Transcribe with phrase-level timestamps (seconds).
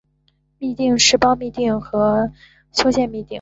[0.61, 2.31] 嘧啶是胞嘧啶和
[2.71, 3.27] 胸腺嘧啶。